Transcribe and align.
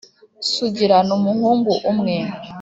Sugira 0.51 0.97
ni 1.07 1.11
umuhungu 1.17 1.71
umwe 1.91 2.15